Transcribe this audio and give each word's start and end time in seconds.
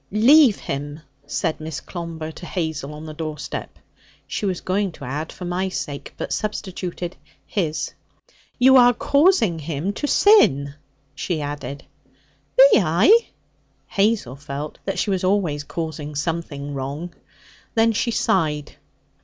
'Leave 0.09 0.57
him!' 0.61 0.99
said 1.27 1.61
Miss 1.61 1.79
Clomber 1.79 2.31
to 2.31 2.45
Hazel 2.47 2.95
on 2.95 3.05
the 3.05 3.13
doorstep. 3.13 3.77
She 4.25 4.47
was 4.47 4.59
going 4.61 4.91
to 4.93 5.05
add 5.05 5.31
'for 5.31 5.45
my 5.45 5.69
sake,' 5.69 6.15
but 6.17 6.33
substituted 6.33 7.15
'his.' 7.45 7.93
'You 8.57 8.77
are 8.77 8.95
causing 8.95 9.59
him 9.59 9.93
to 9.93 10.07
sin,' 10.07 10.73
she 11.13 11.39
added. 11.39 11.83
'Be 12.57 12.79
I?' 12.79 13.27
Hazel 13.85 14.35
felt 14.35 14.79
that 14.85 14.97
she 14.97 15.11
was 15.11 15.23
always 15.23 15.63
causing 15.63 16.15
something 16.15 16.73
wrong. 16.73 17.13
Then 17.75 17.91
she 17.91 18.09
sighed. 18.09 18.77